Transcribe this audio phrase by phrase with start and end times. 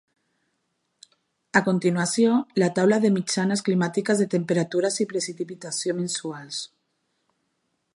[1.59, 6.65] A continuació, la taula de les mitjanes climàtiques de temperatures i precipitació mensuals.